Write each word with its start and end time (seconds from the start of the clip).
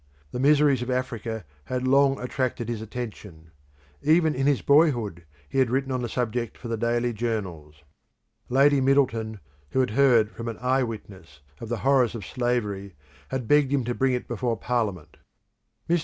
The 0.31 0.39
miseries 0.39 0.81
of 0.81 0.89
Africa 0.89 1.45
had 1.65 1.87
long 1.87 2.19
attracted 2.19 2.67
his 2.69 2.81
attention: 2.81 3.51
even 4.01 4.33
in 4.33 4.47
his 4.47 4.63
boyhood 4.63 5.25
he 5.47 5.59
had 5.59 5.69
written 5.69 5.91
on 5.91 6.01
the 6.01 6.09
subject 6.09 6.57
for 6.57 6.69
the 6.69 6.75
daily 6.75 7.13
journals. 7.13 7.83
Lady 8.49 8.81
Middleton, 8.81 9.39
who 9.69 9.79
had 9.79 9.91
heard 9.91 10.31
from 10.31 10.47
an 10.47 10.57
eye 10.59 10.81
witness 10.81 11.41
of 11.59 11.69
the 11.69 11.77
horrors 11.85 12.15
of 12.15 12.25
slavery, 12.25 12.95
had 13.27 13.47
begged 13.47 13.71
him 13.71 13.83
to 13.83 13.93
bring 13.93 14.13
it 14.13 14.27
before 14.27 14.57
parliament. 14.57 15.17
Mr. 15.87 15.99